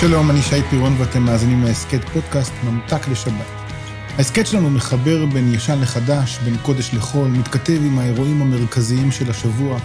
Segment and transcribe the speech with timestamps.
[0.00, 3.46] שלום, אני שי פירון ואתם מאזינים להסכת פודקאסט ממתק לשבת.
[4.16, 9.78] ההסכת שלנו מחבר בין ישן לחדש, בין קודש לחול, מתכתב עם האירועים המרכזיים של השבוע,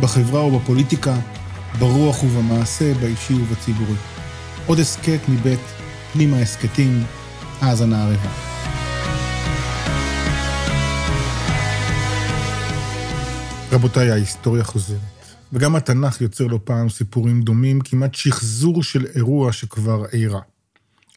[0.00, 1.14] בחברה ובפוליטיקה,
[1.78, 3.96] ברוח ובמעשה, באישי ובציבורי.
[4.66, 5.60] עוד הסכת מבית
[6.12, 7.04] פנימה הסכתים,
[7.60, 8.30] האזנה ערבה.
[13.72, 15.13] רבותיי, ההיסטוריה חוזרת.
[15.54, 20.40] וגם התנ"ך יוצר לא פעם סיפורים דומים, כמעט שחזור של אירוע שכבר אירע.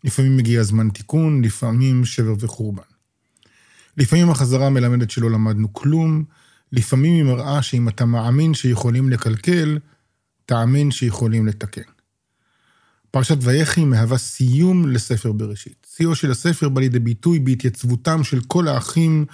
[0.04, 2.84] לפעמים מגיע זמן תיקון, לפעמים שבר וחורבן.
[3.98, 6.24] לפעמים החזרה מלמדת שלא למדנו כלום,
[6.72, 9.80] לפעמים היא מראה שאם אתה מאמין שיכולים לקלקל,
[10.46, 11.82] תאמין שיכולים לתקן.
[13.12, 15.88] פרשת ויחי מהווה סיום לספר בראשית.
[15.96, 19.26] שיאו של הספר בא לידי ביטוי בהתייצבותם של כל האחים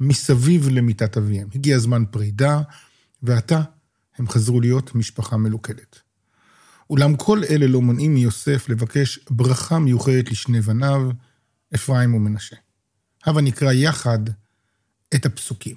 [0.00, 1.48] מסביב למיטת אביהם.
[1.54, 2.60] הגיע זמן פרידה,
[3.22, 3.60] ועתה
[4.20, 5.98] הם חזרו להיות משפחה מלוכדת.
[6.90, 11.10] אולם כל אלה לא מונעים מיוסף לבקש ברכה מיוחדת לשני בניו,
[11.74, 12.56] אפרים ומנשה.
[13.24, 14.18] הבה נקרא יחד
[15.14, 15.76] את הפסוקים.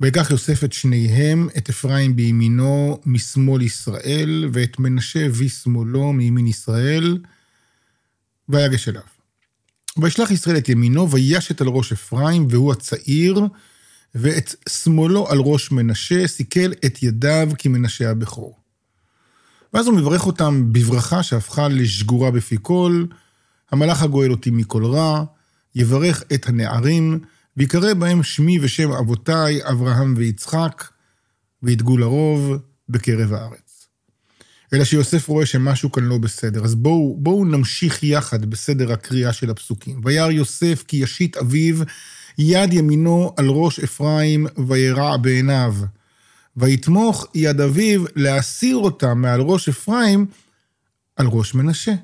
[0.00, 7.18] ויקח יוסף את שניהם, את אפרים בימינו משמאל ישראל, ואת מנשה בשמאלו מימין ישראל,
[8.48, 9.02] ויגש אליו.
[10.02, 13.40] וישלח ישראל את ימינו, וישת על ראש אפרים, והוא הצעיר,
[14.14, 18.58] ואת שמאלו על ראש מנשה, סיכל את ידיו כמנשה הבכור.
[19.74, 23.04] ואז הוא מברך אותם בברכה שהפכה לשגורה בפי כל,
[23.70, 25.24] המלאך הגואל אותי מכל רע,
[25.74, 27.20] יברך את הנערים,
[27.56, 30.84] ויקרא בהם שמי ושם אבותיי, אברהם ויצחק,
[31.62, 32.52] וידגו לרוב
[32.88, 33.88] בקרב הארץ.
[34.72, 39.50] אלא שיוסף רואה שמשהו כאן לא בסדר, אז בואו, בואו נמשיך יחד בסדר הקריאה של
[39.50, 40.00] הפסוקים.
[40.04, 41.76] וירא יוסף כי ישית אביו
[42.38, 45.74] יד ימינו על ראש אפרים וירע בעיניו.
[46.56, 50.26] ויתמוך יד אביו להסיר אותה מעל ראש אפרים
[51.16, 51.94] על ראש מנשה.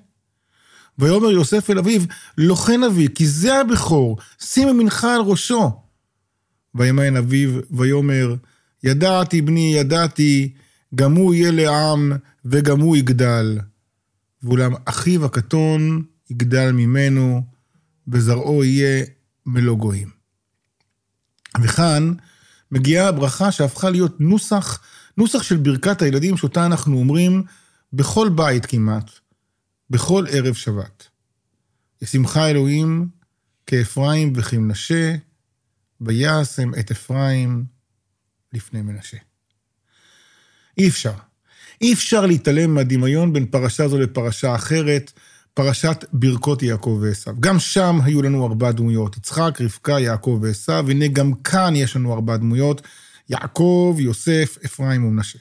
[0.98, 2.00] ויאמר יוסף אל אביו,
[2.66, 5.72] כן אבי, כי זה הבכור, שים ימינך על ראשו.
[6.74, 8.34] וימיין אביו, ויאמר,
[8.84, 10.52] ידעתי בני, ידעתי,
[10.94, 12.12] גם הוא יהיה לעם,
[12.44, 13.58] וגם הוא יגדל.
[14.42, 17.42] ואולם אחיו הקטון יגדל ממנו,
[18.08, 19.04] וזרעו יהיה
[19.46, 20.13] מלוא גויים.
[21.62, 22.14] וכאן
[22.70, 24.82] מגיעה הברכה שהפכה להיות נוסח,
[25.16, 27.42] נוסח של ברכת הילדים, שאותה אנחנו אומרים
[27.92, 29.10] בכל בית כמעט,
[29.90, 31.08] בכל ערב שבת.
[32.02, 33.08] ישמחה אלוהים
[33.66, 35.14] כאפרים וכמנשה,
[36.00, 37.64] ויעשם את אפרים
[38.52, 39.16] לפני מנשה.
[40.78, 41.14] אי אפשר.
[41.80, 45.12] אי אפשר להתעלם מהדמיון בין פרשה זו לפרשה אחרת,
[45.54, 47.30] פרשת ברכות יעקב ועשו.
[47.40, 52.14] גם שם היו לנו ארבע דמויות, יצחק, רבקה, יעקב ועשו, והנה גם כאן יש לנו
[52.14, 52.82] ארבע דמויות,
[53.28, 55.38] יעקב, יוסף, אפרים ומנשה.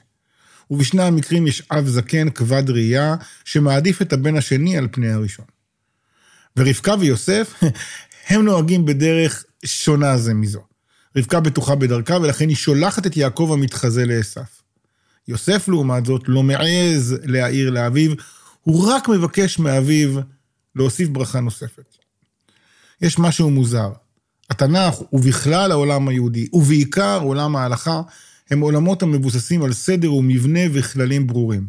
[0.72, 3.16] ובשני המקרים יש אב זקן כבד ראייה,
[3.46, 5.46] שמעדיף את הבן השני על פני הראשון.
[6.58, 7.54] ורבקה ויוסף,
[8.30, 10.62] הם נוהגים בדרך שונה זה מזו.
[11.18, 14.42] רבקה בטוחה בדרכה, ולכן היא שולחת את יעקב המתחזה לעשו.
[15.28, 18.12] יוסף, לעומת זאת, לא מעז להעיר לאביו,
[18.64, 20.20] הוא רק מבקש מאביו
[20.76, 21.98] להוסיף ברכה נוספת.
[23.02, 23.92] יש משהו מוזר.
[24.50, 28.02] התנ"ך, ובכלל העולם היהודי, ובעיקר עולם ההלכה,
[28.50, 31.68] הם עולמות המבוססים על סדר ומבנה וכללים ברורים.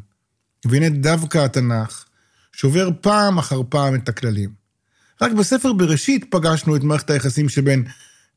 [0.65, 2.05] והנה דווקא התנ"ך
[2.53, 4.51] שובר פעם אחר פעם את הכללים.
[5.23, 7.85] רק בספר בראשית פגשנו את מערכת היחסים שבין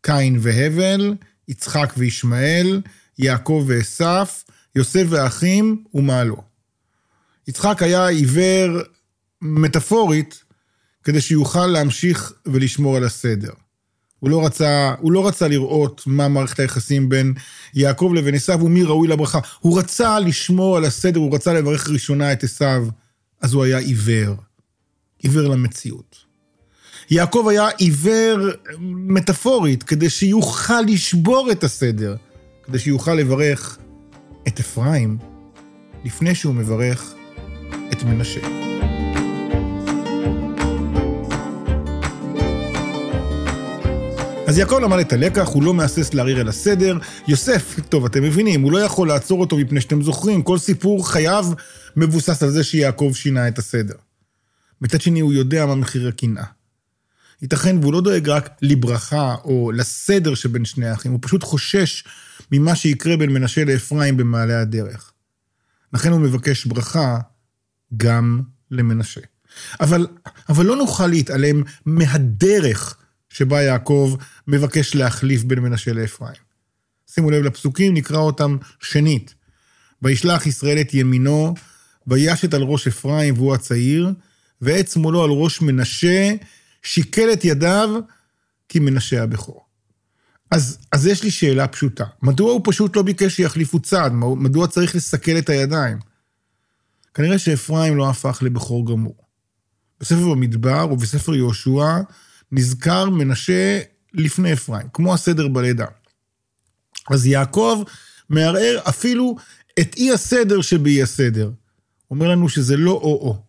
[0.02, 1.16] קין והבל,
[1.48, 2.82] יצחק וישמעאל,
[3.20, 4.44] יעקב ועשף,
[4.76, 6.38] יוסף ואחים ומה לא.
[7.48, 8.82] יצחק היה עיוור
[9.42, 10.44] מטאפורית
[11.04, 13.52] כדי שיוכל להמשיך ולשמור על הסדר.
[14.20, 17.34] הוא לא רצה, הוא לא רצה לראות מה מערכת היחסים בין
[17.74, 19.40] יעקב לבין עשיו ומי ראוי לברכה.
[19.60, 22.88] הוא רצה לשמור על הסדר, הוא רצה לברך ראשונה את עשיו,
[23.42, 24.36] אז הוא היה עיוור.
[25.20, 26.18] עיוור למציאות.
[27.10, 28.50] יעקב היה עיוור
[28.90, 32.16] מטאפורית, כדי שיוכל לשבור את הסדר,
[32.64, 33.78] כדי שיוכל לברך
[34.48, 35.18] את אפרים
[36.06, 37.14] לפני שהוא מברך
[37.92, 38.40] את מנשה.
[44.48, 46.98] אז יעקב למד את הלקח, הוא לא מהסס לערער אל הסדר.
[47.28, 51.46] יוסף, טוב, אתם מבינים, הוא לא יכול לעצור אותו מפני שאתם זוכרים, כל סיפור חייו
[51.96, 53.96] מבוסס על זה שיעקב שינה את הסדר.
[54.82, 56.44] מצד שני, הוא יודע מה מחיר הקנאה.
[57.42, 62.04] ייתכן והוא לא דואג רק לברכה או לסדר שבין שני האחים, הוא פשוט חושש
[62.52, 65.12] ממה שיקרה בין מנשה לאפרים במעלה הדרך.
[65.94, 67.18] לכן הוא מבקש ברכה
[67.98, 68.42] גם
[68.72, 69.22] למנשה.
[69.80, 70.08] אבל,
[70.50, 72.98] אבל לא נוכל להתעלם מהדרך
[73.30, 74.16] שבה יעקב
[74.48, 76.48] מבקש להחליף בין מנשה לאפרים.
[77.12, 79.34] שימו לב לפסוקים, נקרא אותם שנית.
[80.02, 81.54] וישלח ישראל את ימינו,
[82.08, 84.12] וישת על ראש אפרים והוא הצעיר,
[84.62, 86.34] ועת שמאלו על ראש מנשה,
[86.84, 87.90] שיקל את ידיו
[88.70, 89.66] כי מנשה הבכור.
[90.52, 92.06] אז, אז יש לי שאלה פשוטה.
[92.22, 94.12] מדוע הוא פשוט לא ביקש שיחליפו צד?
[94.14, 95.98] מדוע צריך לסכל את הידיים?
[97.18, 99.16] כנראה שאפרים לא הפך לבכור גמור.
[100.00, 102.02] בספר במדבר ובספר יהושע
[102.52, 103.80] נזכר מנשה
[104.14, 105.86] לפני אפרים, כמו הסדר בלידה.
[107.10, 107.84] אז יעקב
[108.30, 109.36] מערער אפילו
[109.80, 111.52] את אי הסדר שבאי הסדר.
[112.12, 113.42] אומר לנו שזה לא או-או.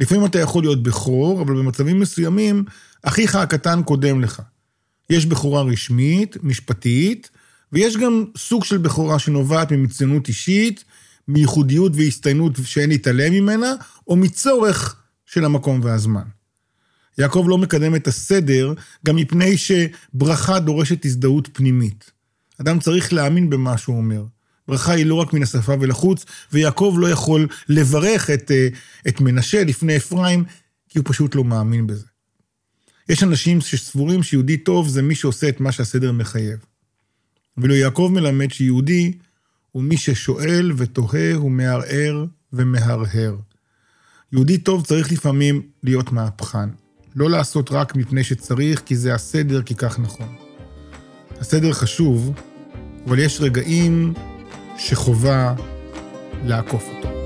[0.00, 2.64] לפעמים אתה יכול להיות בכור, אבל במצבים מסוימים,
[3.02, 4.42] אחיך הקטן קודם לך.
[5.10, 7.30] יש בכורה רשמית, משפטית,
[7.72, 10.84] ויש גם סוג של בכורה שנובעת ממצוינות אישית,
[11.28, 13.74] מייחודיות והסתיינות שאין להתעלם ממנה,
[14.06, 14.96] או מצורך
[15.26, 16.22] של המקום והזמן.
[17.18, 18.72] יעקב לא מקדם את הסדר,
[19.06, 22.10] גם מפני שברכה דורשת הזדהות פנימית.
[22.60, 24.24] אדם צריך להאמין במה שהוא אומר.
[24.68, 28.68] ברכה היא לא רק מן השפה ולחוץ, ויעקב לא יכול לברך את, אה,
[29.08, 30.44] את מנשה לפני אפרים,
[30.88, 32.06] כי הוא פשוט לא מאמין בזה.
[33.08, 36.58] יש אנשים שסבורים שיהודי טוב זה מי שעושה את מה שהסדר מחייב.
[37.56, 39.12] ואילו יעקב מלמד שיהודי
[39.78, 43.36] הוא מי ששואל ותוהה ומערער ומהרהר.
[44.32, 46.68] יהודי טוב צריך לפעמים להיות מהפכן.
[47.16, 50.34] לא לעשות רק מפני שצריך, כי זה הסדר, כי כך נכון.
[51.40, 52.32] הסדר חשוב,
[53.06, 54.14] אבל יש רגעים
[54.78, 55.54] שחובה
[56.44, 57.17] לעקוף אותו.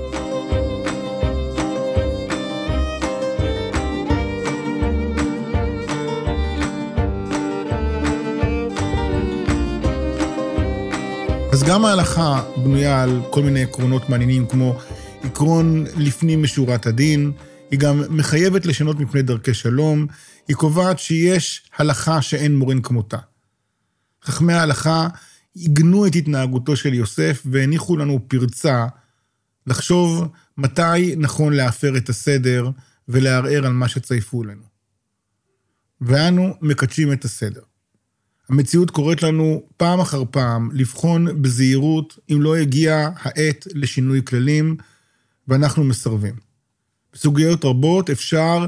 [11.67, 14.79] גם ההלכה בנויה על כל מיני עקרונות מעניינים, כמו
[15.23, 17.31] עקרון לפנים משורת הדין,
[17.71, 20.07] היא גם מחייבת לשנות מפני דרכי שלום,
[20.47, 23.17] היא קובעת שיש הלכה שאין מורין כמותה.
[24.23, 25.07] חכמי ההלכה
[25.55, 28.85] עיגנו את התנהגותו של יוסף והניחו לנו פרצה
[29.67, 30.27] לחשוב
[30.57, 32.69] מתי נכון להפר את הסדר
[33.07, 34.63] ולערער על מה שצייפו לנו.
[36.01, 37.61] ואנו מקדשים את הסדר.
[38.49, 44.77] המציאות קוראת לנו פעם אחר פעם לבחון בזהירות אם לא הגיעה העת לשינוי כללים,
[45.47, 46.33] ואנחנו מסרבים.
[47.13, 48.65] בסוגיות רבות אפשר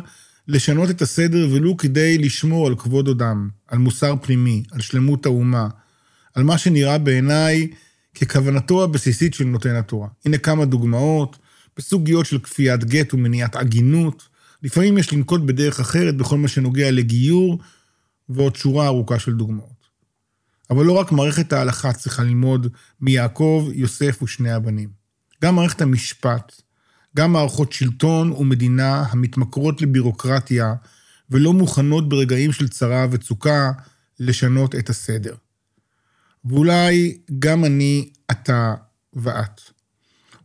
[0.48, 5.68] לשנות את הסדר ולו כדי לשמור על כבוד אדם, על מוסר פנימי, על שלמות האומה,
[6.34, 7.68] על מה שנראה בעיניי
[8.16, 10.08] ככוונתו הבסיסית של נותן התורה.
[10.26, 11.38] הנה כמה דוגמאות
[11.78, 14.28] בסוגיות של כפיית גט ומניעת עגינות.
[14.64, 17.60] לפעמים יש לנקוט בדרך אחרת בכל מה שנוגע לגיור,
[18.30, 19.86] ועוד שורה ארוכה של דוגמאות.
[20.70, 22.68] אבל לא רק מערכת ההלכה צריכה ללמוד
[23.02, 24.90] מיעקב, יוסף ושני הבנים.
[25.44, 26.62] גם מערכת המשפט,
[27.16, 30.74] גם מערכות שלטון ומדינה המתמכרות לבירוקרטיה
[31.30, 33.72] ולא מוכנות ברגעים של צרה וצוקה
[34.20, 35.36] לשנות את הסדר.
[36.46, 38.74] ואולי גם אני, אתה
[39.14, 39.62] ואת.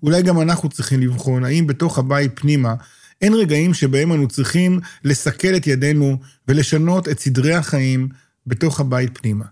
[0.02, 2.74] אולי גם אנחנו צריכים לבחון האם בתוך הבית פנימה
[3.20, 6.16] אין רגעים שבהם אנו צריכים לסכל את ידינו
[6.48, 8.08] ולשנות את סדרי החיים
[8.46, 9.44] בתוך הבית פנימה.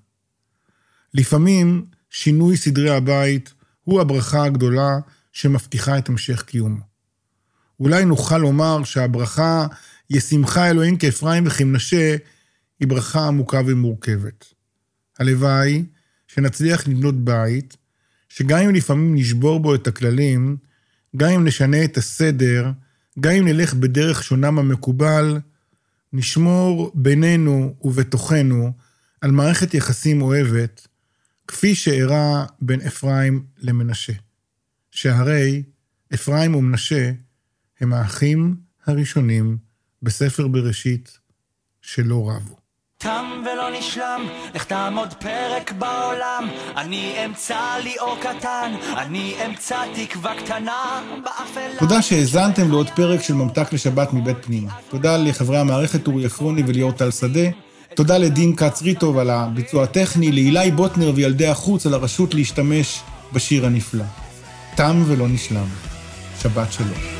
[1.14, 3.52] לפעמים שינוי סדרי הבית
[3.84, 4.98] הוא הברכה הגדולה
[5.32, 6.80] שמבטיחה את המשך קיומו.
[7.80, 9.66] אולי נוכל לומר שהברכה
[10.10, 12.16] ישמחה אלוהים כאפרים וכמנשה
[12.80, 14.44] היא ברכה עמוקה ומורכבת.
[15.18, 15.84] הלוואי
[16.26, 17.76] שנצליח לבנות בית,
[18.28, 20.56] שגם אם לפעמים נשבור בו את הכללים,
[21.16, 22.70] גם אם נשנה את הסדר,
[23.20, 25.40] גם אם נלך בדרך שונה מהמקובל,
[26.12, 28.72] נשמור בינינו ובתוכנו
[29.20, 30.88] על מערכת יחסים אוהבת,
[31.46, 34.12] כפי שאירע בין אפרים למנשה.
[34.90, 35.62] שהרי
[36.14, 37.12] אפרים ומנשה
[37.80, 38.56] הם האחים
[38.86, 39.58] הראשונים
[40.02, 41.18] בספר בראשית
[41.80, 42.57] שלא רבו.
[43.02, 50.34] תם ולא נשלם, איך תעמוד פרק בעולם, אני אמצא לי אור קטן, אני אמצא תקווה
[50.34, 51.78] קטנה באפלה.
[51.78, 54.70] תודה שהאזנתם לעוד פרק של ממתק לשבת מבית פנימה.
[54.90, 57.48] תודה לחברי המערכת אורי עפרוני וליאור טל שדה.
[57.94, 63.00] תודה לדין כץ ריטוב על הביצוע הטכני, לאילי בוטנר וילדי החוץ על הרשות להשתמש
[63.32, 64.04] בשיר הנפלא.
[64.74, 65.66] תם ולא נשלם.
[66.42, 67.17] שבת שלום.